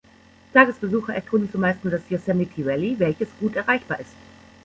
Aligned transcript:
Tagesbesucher 0.51 1.13
erkunden 1.13 1.51
zumeist 1.51 1.83
nur 1.83 1.91
das 1.91 2.09
"Yosemite 2.09 2.65
Valley", 2.65 2.95
welches 2.97 3.27
gut 3.39 3.55
erreichbar 3.55 3.99
ist. 3.99 4.15